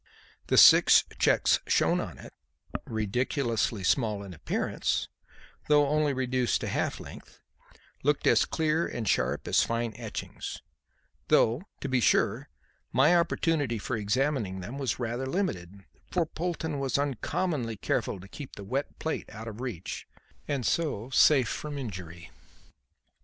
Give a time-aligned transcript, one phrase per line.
[0.47, 2.33] The six cheques shown on it
[2.87, 5.07] ridiculously small in appearance,
[5.67, 7.39] though only reduced to half length
[8.01, 10.63] looked as clear and sharp as fine etchings;
[11.27, 12.49] though, to be sure,
[12.91, 18.55] my opportunity for examining them was rather limited, for Polton was uncommonly careful to keep
[18.55, 20.07] the wet plate out of reach
[20.47, 22.31] and so safe from injury.